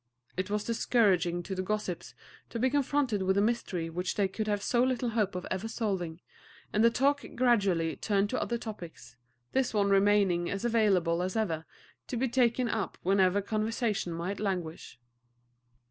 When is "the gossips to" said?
1.53-2.57